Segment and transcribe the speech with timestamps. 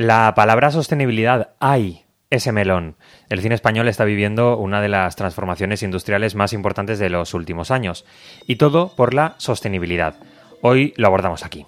[0.00, 2.96] La palabra sostenibilidad, hay ese melón.
[3.28, 7.70] El cine español está viviendo una de las transformaciones industriales más importantes de los últimos
[7.70, 8.06] años.
[8.46, 10.14] Y todo por la sostenibilidad.
[10.62, 11.66] Hoy lo abordamos aquí.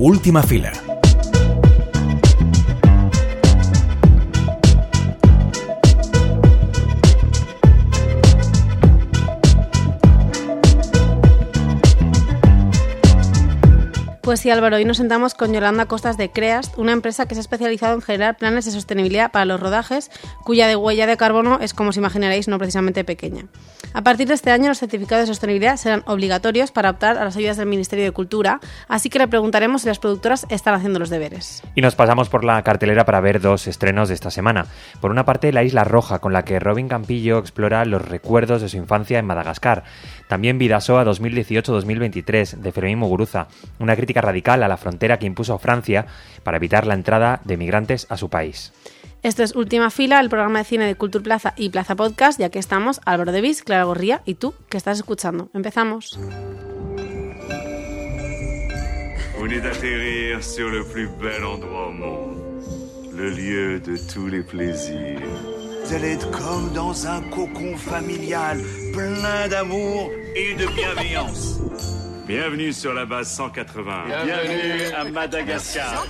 [0.00, 0.72] Última fila
[14.22, 17.40] Pues sí, Álvaro, hoy nos sentamos con Yolanda Costas de Creast, una empresa que se
[17.40, 20.12] ha especializado en generar planes de sostenibilidad para los rodajes,
[20.44, 23.46] cuya de huella de carbono es, como os imaginaréis, no precisamente pequeña.
[23.94, 27.36] A partir de este año, los certificados de sostenibilidad serán obligatorios para optar a las
[27.36, 31.10] ayudas del Ministerio de Cultura, así que le preguntaremos si las productoras están haciendo los
[31.10, 31.60] deberes.
[31.74, 34.66] Y nos pasamos por la cartelera para ver dos estrenos de esta semana.
[35.00, 38.68] Por una parte, La Isla Roja, con la que Robin Campillo explora los recuerdos de
[38.68, 39.82] su infancia en Madagascar.
[40.28, 43.48] También Vidasoa 2018-2023, de Fermín Muguruza,
[43.80, 46.06] una crítica radical a la frontera que impuso Francia
[46.42, 48.72] para evitar la entrada de migrantes a su país.
[49.22, 52.50] Esto es Última Fila, el programa de cine de Cultura Plaza y Plaza Podcast, ya
[52.50, 55.48] que estamos Álvaro Devis, Clara Gorría y tú, que estás escuchando.
[55.54, 56.18] Empezamos.
[59.38, 62.62] Vous d'atterrir sur le plus bel endroit au monde,
[63.12, 65.20] le lieu de tous les plaisirs.
[65.84, 68.58] Vous allez être comme dans un cocon familial,
[68.92, 71.60] plein d'amour et de bienveillance.
[72.26, 74.04] Bienvenue sur la base 180.
[74.24, 76.06] Bienvenue à Madagascar.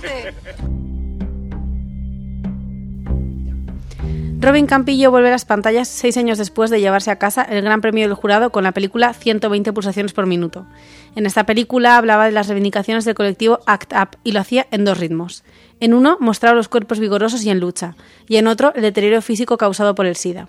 [4.39, 7.81] Robin Campillo vuelve a las pantallas seis años después de llevarse a casa el Gran
[7.81, 10.67] Premio del Jurado con la película 120 pulsaciones por minuto.
[11.15, 14.85] En esta película hablaba de las reivindicaciones del colectivo ACT UP y lo hacía en
[14.85, 15.43] dos ritmos.
[15.79, 17.95] En uno mostraba los cuerpos vigorosos y en lucha,
[18.27, 20.47] y en otro el deterioro físico causado por el SIDA.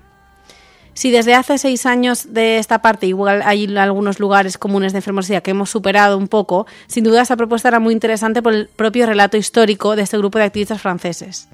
[0.94, 5.42] Si desde hace seis años de esta parte igual hay algunos lugares comunes de enfermedad
[5.42, 9.04] que hemos superado un poco, sin duda esta propuesta era muy interesante por el propio
[9.04, 11.48] relato histórico de este grupo de activistas franceses.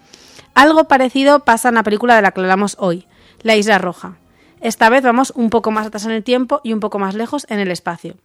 [0.54, 3.06] Algo parecido pasa en la película de la que hablamos hoy,
[3.42, 4.18] La Isla Roja.
[4.60, 7.46] Esta vez vamos un poco más atrás en el tiempo y un poco más lejos
[7.48, 8.16] en el espacio.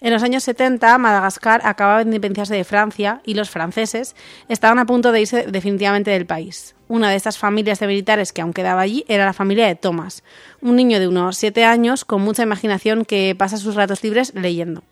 [0.00, 4.16] En los años 70, Madagascar acababa de independiarse de Francia y los franceses
[4.48, 6.74] estaban a punto de irse definitivamente del país.
[6.88, 10.24] Una de estas familias de militares que aún quedaba allí era la familia de Thomas,
[10.62, 14.82] un niño de unos 7 años con mucha imaginación que pasa sus ratos libres leyendo.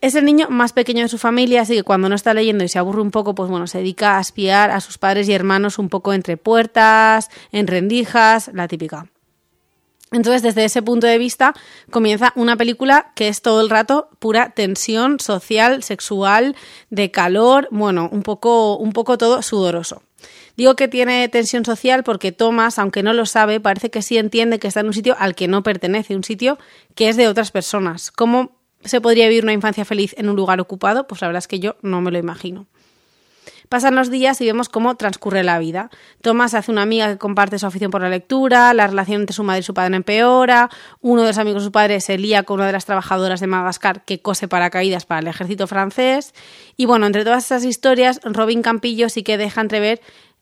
[0.00, 2.68] Es el niño más pequeño de su familia, así que cuando no está leyendo y
[2.68, 5.80] se aburre un poco, pues bueno, se dedica a espiar a sus padres y hermanos
[5.80, 9.06] un poco entre puertas, en rendijas, la típica.
[10.12, 11.54] Entonces, desde ese punto de vista,
[11.90, 16.54] comienza una película que es todo el rato pura tensión social, sexual,
[16.90, 20.02] de calor, bueno, un poco, un poco todo sudoroso.
[20.56, 24.58] Digo que tiene tensión social porque Thomas, aunque no lo sabe, parece que sí entiende
[24.58, 26.58] que está en un sitio al que no pertenece, un sitio
[26.94, 28.10] que es de otras personas.
[28.10, 31.06] ¿Cómo se podría vivir una infancia feliz en un lugar ocupado?
[31.06, 32.66] Pues la verdad es que yo no me lo imagino.
[33.68, 35.90] Pasan los días y vemos cómo transcurre la vida.
[36.20, 39.42] Thomas hace una amiga que comparte su afición por la lectura, la relación entre su
[39.42, 42.56] madre y su padre empeora, uno de los amigos de su padre se lía con
[42.56, 46.32] una de las trabajadoras de Madagascar que cose paracaídas para el ejército francés.
[46.76, 50.00] Y bueno, entre todas esas historias, Robin Campillo sí que deja entrever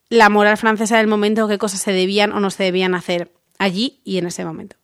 [0.09, 4.00] la moral francesa del momento, qué cosas se debían o no se debían hacer allí
[4.04, 4.76] y en ese momento.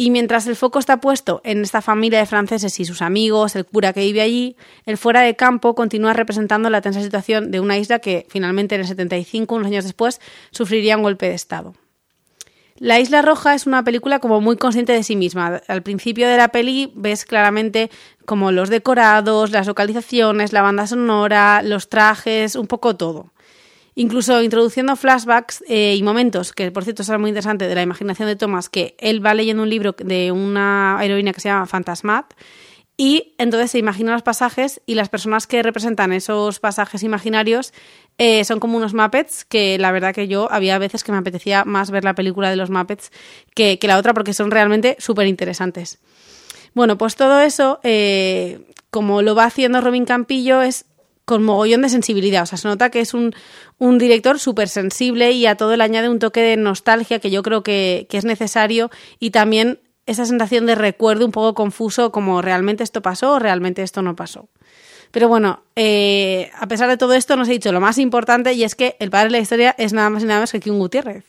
[0.00, 3.66] Y mientras el foco está puesto en esta familia de franceses y sus amigos, el
[3.66, 4.56] cura que vive allí,
[4.86, 8.82] el fuera de campo continúa representando la tensa situación de una isla que finalmente en
[8.82, 10.20] el 75, unos años después,
[10.52, 11.74] sufriría un golpe de Estado.
[12.76, 15.60] La Isla Roja es una película como muy consciente de sí misma.
[15.66, 17.90] Al principio de la peli ves claramente
[18.24, 23.32] como los decorados, las localizaciones, la banda sonora, los trajes, un poco todo
[23.98, 28.28] incluso introduciendo flashbacks eh, y momentos, que por cierto es muy interesante, de la imaginación
[28.28, 32.32] de Thomas, que él va leyendo un libro de una heroína que se llama Fantasmat,
[32.96, 37.72] y entonces se imagina los pasajes y las personas que representan esos pasajes imaginarios
[38.18, 41.64] eh, son como unos Muppets, que la verdad que yo había veces que me apetecía
[41.64, 43.10] más ver la película de los Muppets
[43.52, 45.98] que, la otra porque son realmente súper interesantes.
[46.72, 48.60] Bueno, pues todo eso, eh,
[48.90, 50.84] como lo va haciendo Robin Campillo, es
[51.28, 52.44] con mogollón de sensibilidad.
[52.44, 53.34] O sea, se nota que es un,
[53.76, 57.42] un director súper sensible y a todo le añade un toque de nostalgia que yo
[57.42, 58.90] creo que, es necesario
[59.20, 63.82] y también esa sensación de recuerdo un poco confuso como realmente esto pasó o realmente
[63.82, 64.48] esto no pasó.
[65.10, 68.64] Pero bueno, eh, a pesar de todo esto nos he dicho lo más importante y
[68.64, 70.78] es que el padre de la historia es nada más y nada más que Kim
[70.78, 71.24] Gutiérrez.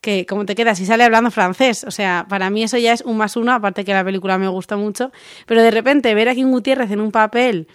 [0.00, 3.02] Que como te quedas y sale hablando francés, o sea, para mí eso ya es
[3.02, 5.12] un más uno, aparte que la película me gusta mucho,
[5.46, 7.68] pero de repente ver a Kim Gutiérrez en un papel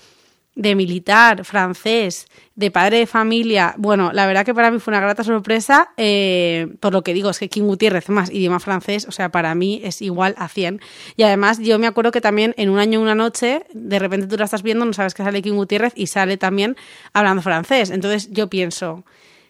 [0.55, 3.73] de militar, francés, de padre de familia.
[3.77, 7.29] Bueno, la verdad que para mí fue una grata sorpresa, eh, por lo que digo,
[7.31, 10.79] es que King Gutiérrez más idioma francés, o sea, para mí es igual a 100.
[11.15, 14.37] Y además yo me acuerdo que también en un año una noche, de repente tú
[14.37, 16.75] la estás viendo, no sabes que sale King Gutiérrez y sale también
[17.13, 17.89] hablando francés.
[17.89, 19.03] Entonces yo pienso,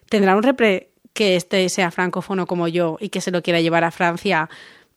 [0.10, 3.84] ¿tendrá un repre que este sea francófono como yo y que se lo quiera llevar
[3.84, 4.50] a Francia?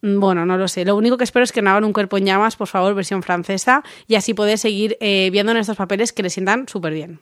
[0.03, 0.85] Mm, bueno, no lo sé.
[0.85, 3.23] Lo único que espero es que no hagan un cuerpo en llamas, por favor, versión
[3.23, 7.21] francesa, y así poder seguir eh, viendo en estos papeles que le sientan súper bien.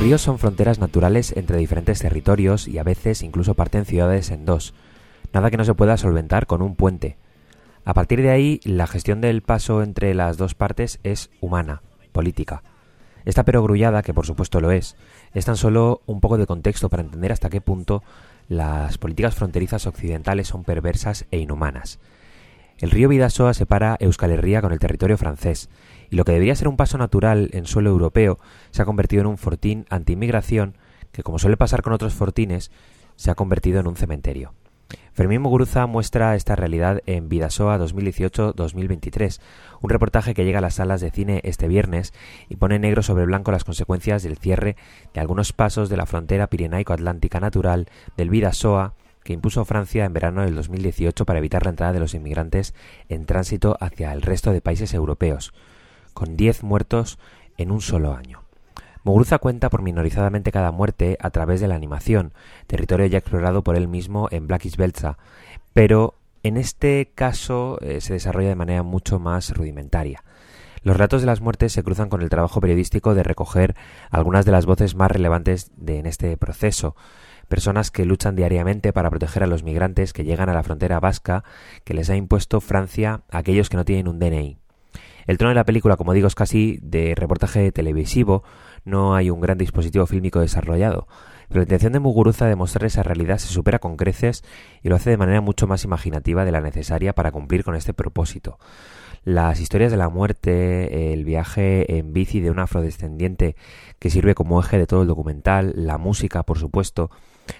[0.00, 4.46] Los ríos son fronteras naturales entre diferentes territorios y a veces incluso parten ciudades en
[4.46, 4.72] dos,
[5.34, 7.18] nada que no se pueda solventar con un puente.
[7.84, 11.82] A partir de ahí, la gestión del paso entre las dos partes es humana,
[12.12, 12.62] política.
[13.26, 14.96] Esta perogrullada, que por supuesto lo es,
[15.34, 18.02] es tan solo un poco de contexto para entender hasta qué punto
[18.48, 21.98] las políticas fronterizas occidentales son perversas e inhumanas.
[22.80, 25.68] El río Vidasoa separa Euskal Herria con el territorio francés,
[26.08, 28.38] y lo que debería ser un paso natural en suelo europeo
[28.70, 30.78] se ha convertido en un fortín anti-inmigración
[31.12, 32.70] que, como suele pasar con otros fortines,
[33.16, 34.54] se ha convertido en un cementerio.
[35.12, 39.40] Fermín Muguruza muestra esta realidad en Vidasoa 2018-2023,
[39.82, 42.14] un reportaje que llega a las salas de cine este viernes
[42.48, 44.76] y pone negro sobre blanco las consecuencias del cierre
[45.12, 50.42] de algunos pasos de la frontera pirenaico-atlántica natural del Vidasoa que impuso Francia en verano
[50.42, 52.74] del 2018 para evitar la entrada de los inmigrantes
[53.08, 55.52] en tránsito hacia el resto de países europeos,
[56.14, 57.18] con 10 muertos
[57.56, 58.42] en un solo año.
[59.02, 62.32] Muguruza cuenta pormenorizadamente cada muerte a través de la animación,
[62.66, 65.16] territorio ya explorado por él mismo en Black is Belza,
[65.72, 70.22] pero en este caso eh, se desarrolla de manera mucho más rudimentaria.
[70.82, 73.74] Los relatos de las muertes se cruzan con el trabajo periodístico de recoger
[74.10, 76.96] algunas de las voces más relevantes de, en este proceso,
[77.50, 81.44] personas que luchan diariamente para proteger a los migrantes que llegan a la frontera vasca
[81.84, 84.56] que les ha impuesto Francia a aquellos que no tienen un DNI.
[85.26, 88.44] El tono de la película, como digo, es casi de reportaje televisivo,
[88.84, 91.08] no hay un gran dispositivo fílmico desarrollado,
[91.48, 94.44] pero la intención de Muguruza de mostrar esa realidad se supera con creces
[94.82, 97.92] y lo hace de manera mucho más imaginativa de la necesaria para cumplir con este
[97.92, 98.58] propósito.
[99.24, 103.56] Las historias de la muerte, el viaje en bici de un afrodescendiente
[103.98, 107.10] que sirve como eje de todo el documental, la música, por supuesto,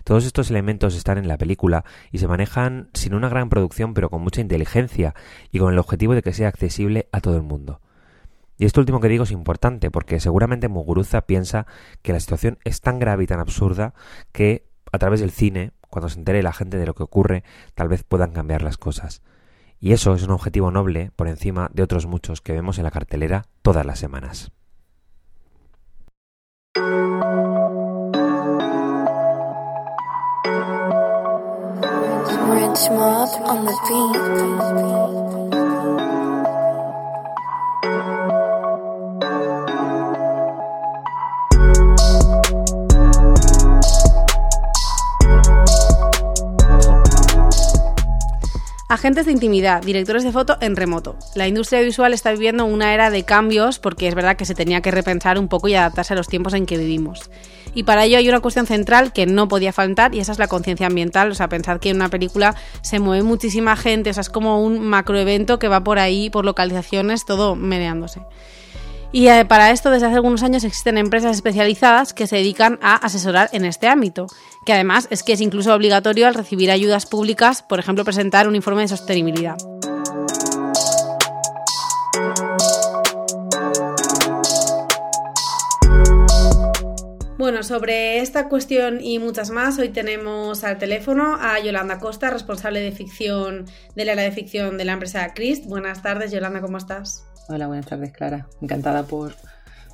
[0.04, 4.10] todos estos elementos están en la película y se manejan sin una gran producción pero
[4.10, 5.14] con mucha inteligencia
[5.50, 7.80] y con el objetivo de que sea accesible a todo el mundo.
[8.58, 11.66] Y esto último que digo es importante porque seguramente Muguruza piensa
[12.02, 13.94] que la situación es tan grave y tan absurda
[14.32, 17.42] que a través del cine, cuando se entere la gente de lo que ocurre,
[17.74, 19.22] tal vez puedan cambiar las cosas.
[19.78, 22.90] Y eso es un objetivo noble por encima de otros muchos que vemos en la
[22.90, 24.52] cartelera todas las semanas.
[32.76, 35.19] smooth on the beat.
[48.90, 51.14] Agentes de intimidad, directores de foto en remoto.
[51.36, 54.80] La industria visual está viviendo una era de cambios porque es verdad que se tenía
[54.80, 57.30] que repensar un poco y adaptarse a los tiempos en que vivimos.
[57.72, 60.48] Y para ello hay una cuestión central que no podía faltar y esa es la
[60.48, 61.30] conciencia ambiental.
[61.30, 64.60] O sea, pensar que en una película se mueve muchísima gente, o sea, es como
[64.60, 68.22] un macroevento que va por ahí, por localizaciones, todo meneándose.
[69.12, 72.94] Y eh, para esto, desde hace algunos años existen empresas especializadas que se dedican a
[72.94, 74.28] asesorar en este ámbito,
[74.64, 78.54] que además es que es incluso obligatorio al recibir ayudas públicas, por ejemplo, presentar un
[78.54, 79.56] informe de sostenibilidad.
[87.36, 92.80] Bueno, sobre esta cuestión y muchas más, hoy tenemos al teléfono a Yolanda Costa, responsable
[92.80, 93.64] de ficción
[93.96, 95.64] del área de ficción de la empresa Christ.
[95.66, 97.29] Buenas tardes, Yolanda, ¿cómo estás?
[97.52, 98.46] Hola, buenas tardes, Clara.
[98.60, 99.34] Encantada por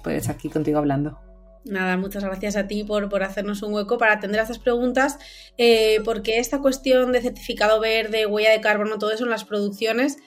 [0.04, 1.18] poder estar aquí contigo hablando.
[1.64, 5.18] Nada, muchas gracias a ti por, por hacernos un hueco para atender a estas preguntas,
[5.56, 10.18] eh, porque esta cuestión de certificado verde, huella de carbono, todo eso en las producciones,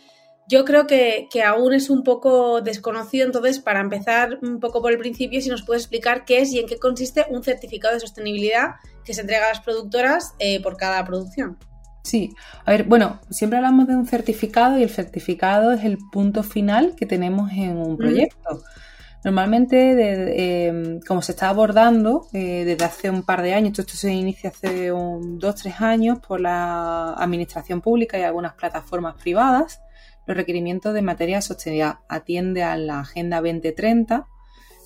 [0.48, 3.28] yo creo que, que, aún es un poco desconocido.
[3.28, 6.60] Entonces, para empezar un poco por el principio, si nos puedes explicar qué es y
[6.60, 8.72] en qué consiste un certificado de sostenibilidad
[9.06, 11.60] que se entrega a las productoras eh, por cada producción.
[12.04, 12.34] Sí,
[12.66, 16.96] a ver, bueno, siempre hablamos de un certificado y el certificado es el punto final
[16.96, 18.62] que tenemos en un proyecto.
[19.24, 24.14] Normalmente, em, como se está abordando eh, desde hace un par de años, esto, se
[24.14, 29.82] inicia hace un, dos, tres años por la administración pública y algunas plataformas privadas,
[30.26, 32.00] los requerimientos de materia de sostenibilidad.
[32.08, 34.26] Atiende a la Agenda 2030,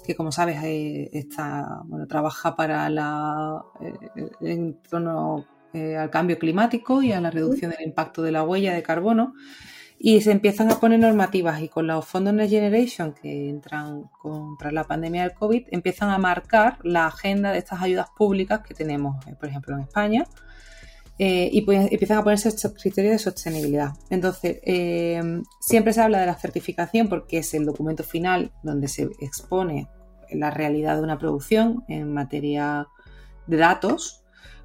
[0.03, 4.73] que como sabes eh, está, bueno, trabaja para la, eh, en
[5.73, 9.33] torno al cambio climático y a la reducción del impacto de la huella de carbono
[10.05, 14.71] y se empiezan a poner normativas y con los fondos Next Generation que entran contra
[14.71, 19.25] la pandemia del COVID empiezan a marcar la agenda de estas ayudas públicas que tenemos,
[19.27, 20.25] eh, por ejemplo, en España.
[21.19, 23.93] Eh, y pues empiezan a ponerse estos criterios de sostenibilidad.
[24.09, 25.21] Entonces, eh,
[25.61, 29.87] siempre se habla de la certificación porque es el documento final donde se expone
[30.31, 32.87] la realidad de una producción en materia
[33.45, 34.22] de datos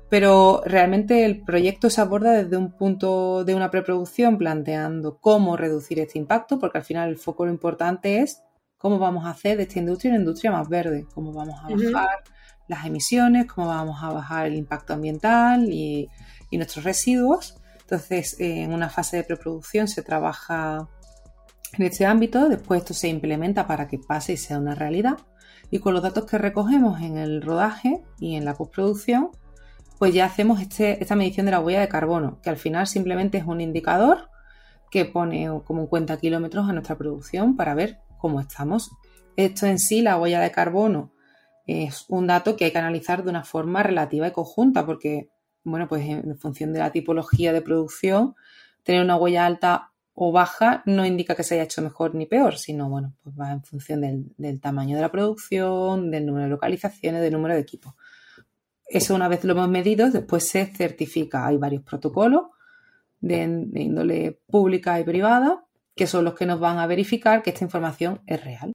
[0.08, 5.98] pero realmente el proyecto se aborda desde un punto de una preproducción planteando cómo reducir
[6.00, 8.42] este impacto, porque al final el foco lo importante es
[8.78, 12.20] cómo vamos a hacer de esta industria una industria más verde, cómo vamos a bajar
[12.68, 16.08] las emisiones, cómo vamos a bajar el impacto ambiental y,
[16.52, 17.56] nuestros residuos.
[17.80, 20.88] Entonces, en una fase de preproducción se trabaja
[21.76, 25.18] en este ámbito, después esto se implementa para que pase y sea una realidad.
[25.70, 29.30] Y con los datos que recogemos en el rodaje y en la postproducción,
[29.98, 33.38] pues ya hacemos este, esta medición de la huella de carbono, que al final simplemente
[33.38, 34.30] es un indicador
[34.90, 38.90] que pone como un cuenta kilómetros a nuestra producción para ver cómo estamos.
[39.36, 41.12] Esto en sí, la huella de carbono,
[41.66, 45.28] es un dato que hay que analizar de una forma relativa y conjunta, porque,
[45.64, 48.34] bueno, pues en función de la tipología de producción,
[48.84, 52.56] tener una huella alta o baja no indica que se haya hecho mejor ni peor,
[52.56, 54.00] sino, bueno, pues va en función
[54.36, 57.94] del tamaño de la producción, del número de localizaciones, del número de equipos.
[58.88, 61.46] Eso una vez lo hemos medido, después se certifica.
[61.46, 62.46] Hay varios protocolos
[63.20, 65.64] de, índole pública y privada
[65.94, 68.72] que son los que nos van a verificar que esta información es real.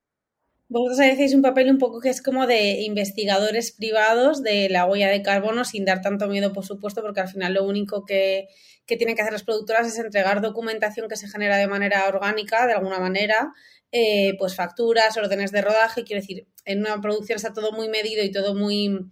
[0.68, 5.08] Vosotros hacéis un papel un poco que es como de investigadores privados de la huella
[5.08, 8.48] de carbono sin dar tanto miedo, por supuesto, porque al final lo único que,
[8.86, 12.74] tienen que hacer las productoras es entregar documentación que se genera de manera orgánica, de
[12.74, 13.54] alguna manera,
[13.92, 16.04] eh, pues facturas, órdenes de rodaje.
[16.04, 19.12] Quiero decir, en una producción está todo muy medido y todo muy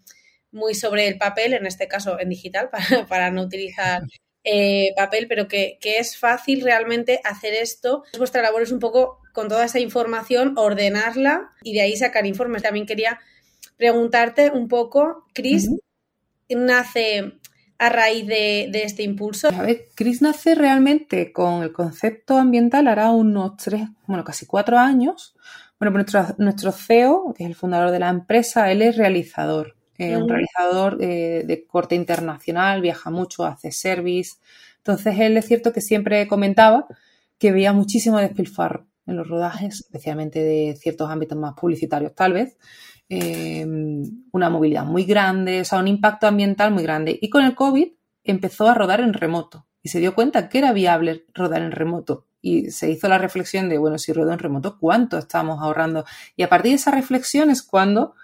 [0.51, 2.69] muy sobre el papel, en este caso en digital,
[3.09, 4.03] para, no utilizar
[4.43, 8.03] eh, papel, pero que, es fácil realmente hacer esto.
[8.17, 12.63] Vuestra labor es un poco con toda esa información, ordenarla y de ahí sacar informes.
[12.63, 13.19] También quería
[13.77, 15.69] preguntarte un poco, Cris,
[16.49, 17.33] ¿nace
[17.77, 19.47] a raíz de, este impulso?
[19.49, 24.77] A ver, Cris nace realmente con el concepto ambiental hará unos tres, bueno, casi cuatro
[24.77, 25.35] años.
[25.79, 29.75] Bueno, pues nuestro, nuestro CEO, que es el fundador de la empresa, él es realizador.
[30.01, 34.37] Eh, un realizador eh, de corte internacional, viaja mucho, hace service.
[34.77, 36.87] Entonces, él es cierto que siempre comentaba
[37.37, 42.57] que veía muchísimo despilfarro en los rodajes, especialmente de ciertos ámbitos más publicitarios, tal vez.
[43.09, 43.63] Eh,
[44.31, 47.19] una movilidad muy grande, o sea, un impacto ambiental muy grande.
[47.21, 47.89] Y con el COVID
[48.23, 52.25] empezó a rodar en remoto y se dio cuenta que era viable rodar en remoto.
[52.41, 56.05] Y se hizo la reflexión de, bueno, si rodo en remoto, ¿cuánto estamos ahorrando?
[56.35, 58.15] Y a partir de esa reflexión es cuando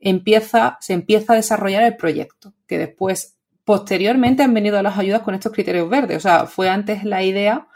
[0.00, 5.34] empieza, se empieza a desarrollar el proyecto, que después, posteriormente, han venido las ayudas con
[5.34, 6.18] estos criterios verdes.
[6.18, 7.68] O sea, fue antes la idea,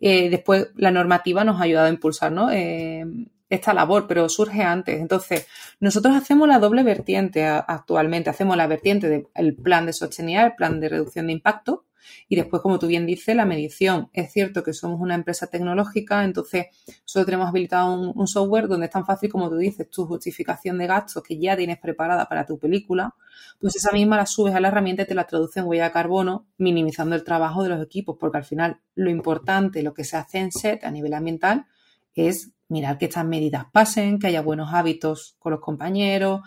[0.00, 3.04] eh, después la normativa nos ha ayudado a impulsar eh,
[3.48, 5.00] esta labor, pero surge antes.
[5.00, 5.46] Entonces,
[5.80, 8.30] nosotros hacemos la doble vertiente actualmente.
[8.30, 11.84] Hacemos la vertiente del plan de sostenibilidad, el plan de reducción de impacto,
[12.28, 14.10] y después, como tú bien dices, la medición.
[14.12, 16.66] Es cierto que somos una empresa tecnológica, entonces
[17.04, 20.86] solo tenemos habilitado un, software donde es tan fácil como tú dices, tu justificación de
[20.86, 23.14] gastos que ya tienes preparada para tu película,
[23.60, 25.92] pues esa misma la subes a la herramienta y te la traduce en huella de
[25.92, 30.16] carbono, minimizando el trabajo de los equipos, porque al final lo importante, lo que se
[30.16, 31.66] hace en set a nivel ambiental,
[32.14, 36.40] es mirar que estas medidas pasen, que haya buenos hábitos con los compañeros,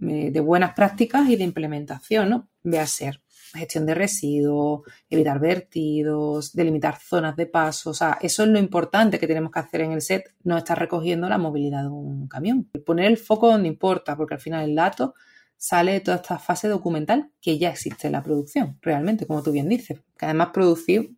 [0.00, 2.48] eh, de buenas prácticas y de implementación, ¿no?
[2.62, 3.21] Ve a ser
[3.58, 7.90] gestión de residuos, evitar vertidos, delimitar zonas de paso.
[7.90, 10.78] O sea, eso es lo importante que tenemos que hacer en el set, no estar
[10.78, 12.70] recogiendo la movilidad de un camión.
[12.86, 15.14] Poner el foco donde importa, porque al final el dato
[15.56, 19.52] sale de toda esta fase documental que ya existe en la producción, realmente, como tú
[19.52, 20.00] bien dices.
[20.18, 21.14] Que además producir,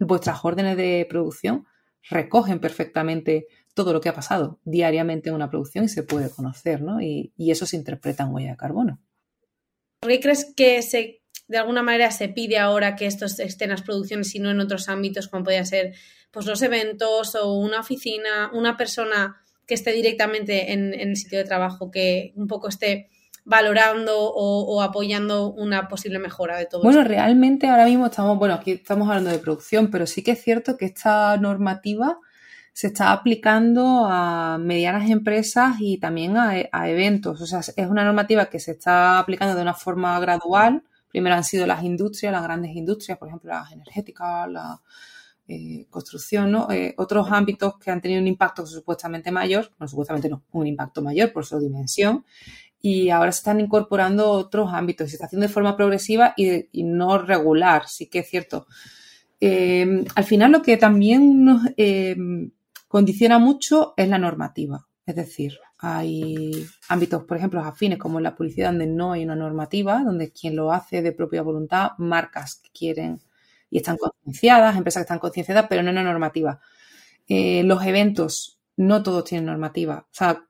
[0.00, 1.66] vuestras órdenes de producción
[2.10, 6.82] recogen perfectamente todo lo que ha pasado diariamente en una producción y se puede conocer,
[6.82, 7.00] ¿no?
[7.00, 9.00] Y, y eso se interpreta en huella de carbono.
[10.00, 14.34] ¿Por qué crees que se de alguna manera se pide ahora que en las producciones
[14.34, 15.94] y no en otros ámbitos como podría ser
[16.30, 21.44] pues los eventos o una oficina, una persona que esté directamente en, el sitio de
[21.44, 23.08] trabajo, que un poco esté
[23.44, 28.72] valorando o, apoyando una posible mejora de todo Bueno, realmente ahora mismo estamos, bueno, aquí
[28.72, 32.18] estamos hablando de producción, pero sí que es cierto que esta normativa
[32.74, 37.40] se está aplicando a medianas empresas y también a, a, eventos.
[37.40, 40.82] O sea, es una normativa que se está aplicando de una forma gradual.
[41.08, 44.80] Primero han sido las industrias, las grandes industrias, por ejemplo, las energéticas, la
[45.48, 46.70] eh, construcción, ¿no?
[46.70, 51.02] Eh, otros ámbitos que han tenido un impacto supuestamente mayor, no supuestamente no, un impacto
[51.02, 52.24] mayor por su dimensión,
[52.80, 57.18] y ahora se están incorporando otros ámbitos, se está haciendo de forma progresiva y, no
[57.18, 58.66] regular, sí que es cierto.
[59.40, 62.16] Eh, al final lo que también nos eh,
[62.86, 68.34] condiciona mucho es la normativa, es decir, hay ámbitos, por ejemplo, afines como en la
[68.34, 72.70] publicidad donde no hay una normativa, donde quien lo hace de propia voluntad, marcas que
[72.70, 73.20] quieren
[73.70, 76.60] y están concienciadas, empresas que están concienciadas, pero no en una normativa.
[77.28, 80.06] Eh, los eventos, no todos tienen normativa.
[80.10, 80.44] O sea,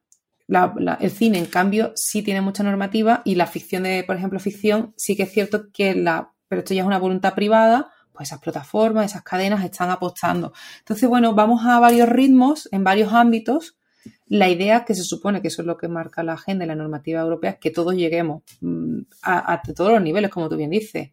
[1.00, 4.94] el cine, en cambio, sí tiene mucha normativa y la ficción de, por ejemplo, ficción,
[4.96, 8.40] sí que es cierto que la, pero esto ya es una voluntad privada, pues esas
[8.40, 10.52] plataformas, esas cadenas están apostando.
[10.80, 13.77] Entonces, bueno, vamos a varios ritmos, en varios ámbitos.
[14.26, 16.74] La idea que se supone que eso es lo que marca la agenda y la
[16.74, 21.10] normativa europea es que todos lleguemos mm, a, todos los niveles, como tú bien dices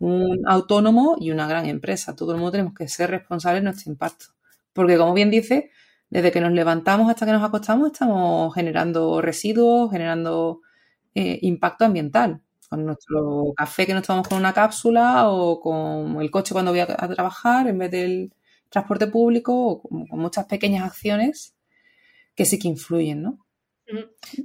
[0.00, 2.14] un autónomo y una gran empresa.
[2.14, 4.26] Todo el mundo tenemos que ser responsables de nuestro impacto.
[4.72, 5.70] Porque, como bien dice,
[6.10, 10.60] desde que nos levantamos hasta que nos acostamos estamos generando residuos, generando
[11.14, 12.40] eh, impacto ambiental.
[12.68, 16.80] Con nuestro café que nos tomamos con una cápsula o con el coche cuando voy
[16.80, 18.32] a, trabajar en vez del
[18.68, 21.57] transporte público o con muchas pequeñas acciones
[22.38, 23.44] que sí que influyen, ¿no?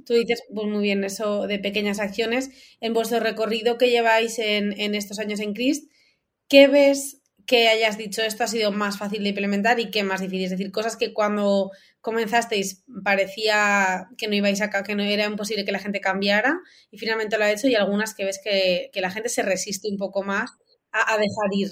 [0.04, 2.50] Tú dices pues muy bien eso de pequeñas acciones.
[2.80, 5.88] En vuestro recorrido que lleváis en, estos años en CRIST,
[6.48, 10.22] ¿qué ves que hayas dicho esto ha sido más fácil de implementar y qué más
[10.22, 10.46] difícil?
[10.46, 11.70] Es decir, cosas que cuando
[12.00, 16.58] comenzasteis parecía que no ibais a que no era imposible que la gente cambiara
[16.90, 19.98] y finalmente lo ha hecho y algunas que ves que, la gente se resiste un
[19.98, 20.50] poco más
[20.90, 21.70] a dejar ir.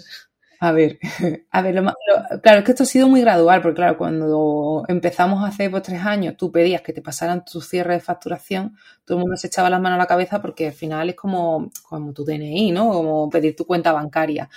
[0.64, 0.98] A ver,
[1.50, 4.84] a ver, lo, lo, claro, es que esto ha sido muy gradual, porque claro, cuando
[4.86, 9.18] empezamos hace pues, tres años, tú pedías que te pasaran tu cierre de facturación, todo
[9.18, 12.12] el mundo se echaba las manos a la cabeza porque al final es como, como
[12.12, 12.90] tu DNI, ¿no?
[12.92, 14.48] Como pedir tu cuenta bancaria.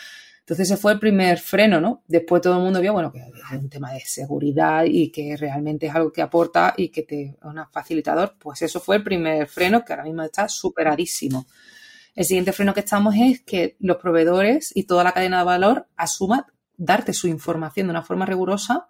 [0.41, 2.03] Entonces ese fue el primer freno, ¿no?
[2.07, 5.87] Después todo el mundo vio, bueno, que es un tema de seguridad y que realmente
[5.87, 8.35] es algo que aporta y que te es un facilitador.
[8.39, 11.47] Pues eso fue el primer freno que ahora mismo está superadísimo.
[12.15, 15.87] El siguiente freno que estamos es que los proveedores y toda la cadena de valor
[15.97, 16.45] asuman
[16.77, 18.87] darte su información de una forma rigurosa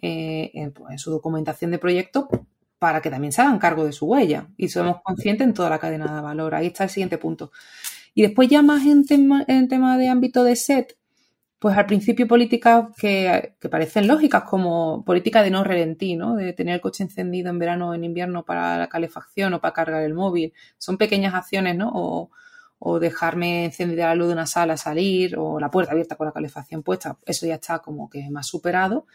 [0.00, 2.28] eh, en, pues, en, su documentación de proyecto
[2.78, 5.78] para que también se hagan cargo de su huella y somos conscientes en toda la
[5.78, 6.54] cadena de valor.
[6.54, 7.52] Ahí está el siguiente punto.
[8.14, 9.44] Y después ya más en tema,
[9.96, 10.96] de ámbito de SET,
[11.58, 16.36] pues al principio políticas que, parecen lógicas, como política de no relentí, ¿no?
[16.36, 19.72] De tener el coche encendido en verano o en invierno para la calefacción o para
[19.72, 20.52] cargar el móvil.
[20.78, 22.30] Son pequeñas acciones, ¿no?
[22.86, 26.34] O dejarme encendida la luz de una sala salir o la puerta abierta con la
[26.34, 29.06] calefacción puesta, eso ya está como que más superado.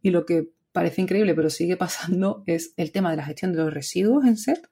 [0.00, 3.58] Y lo que parece increíble, pero sigue pasando, es el tema de la gestión de
[3.58, 4.70] los residuos en SET.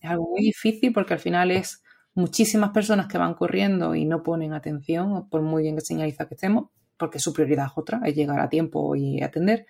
[0.00, 1.82] Es algo muy difícil porque al final es
[2.14, 6.34] muchísimas personas que van corriendo y no ponen atención, por muy bien que señaliza que
[6.34, 9.66] estemos, porque su prioridad es otra, es llegar a tiempo y atender.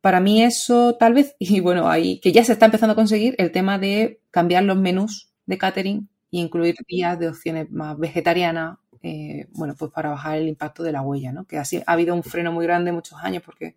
[0.00, 3.34] Para mí eso tal vez, y bueno, ahí que ya se está empezando a conseguir
[3.38, 8.78] el tema de cambiar los menús de catering y incluir vías de opciones más vegetarianas,
[9.02, 11.46] eh, bueno, pues para bajar el impacto de la huella, ¿no?
[11.46, 13.76] Que así ha habido un freno muy grande muchos años porque,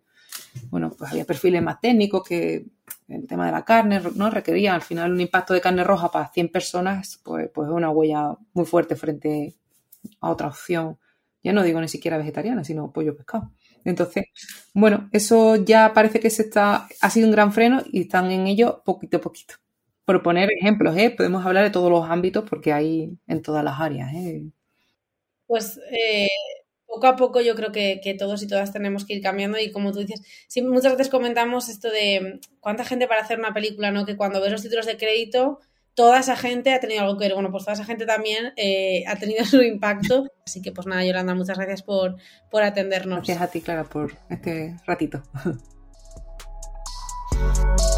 [0.70, 2.64] bueno, pues había perfiles más técnicos que
[3.08, 4.30] el tema de la carne, ¿no?
[4.30, 7.90] Requería al final un impacto de carne roja para 100 personas, pues, pues es una
[7.90, 9.54] huella muy fuerte frente
[10.20, 10.98] a otra opción.
[11.44, 13.52] Ya no digo ni siquiera vegetariana, sino pollo pescado.
[13.84, 14.24] Entonces,
[14.72, 18.46] bueno, eso ya parece que se está, ha sido un gran freno y están en
[18.46, 19.56] ello poquito a poquito
[20.06, 21.10] proponer ejemplos, ¿eh?
[21.10, 24.44] Podemos hablar de todos los ámbitos porque hay en todas las áreas, ¿eh?
[25.46, 26.28] Pues eh,
[26.86, 29.70] poco a poco yo creo que, que, todos y todas tenemos que ir cambiando y
[29.70, 33.90] como tú dices, sí, muchas veces comentamos esto de cuánta gente para hacer una película,
[33.90, 34.06] ¿no?
[34.06, 35.58] Que cuando ves los títulos de crédito,
[35.94, 37.34] toda esa gente ha tenido algo que ver.
[37.34, 40.28] Bueno, pues toda esa gente también eh, ha tenido su impacto.
[40.46, 42.16] Así que pues nada, Yolanda, muchas gracias por,
[42.48, 43.18] por atendernos.
[43.18, 45.22] Gracias a ti, Clara, por este ratito.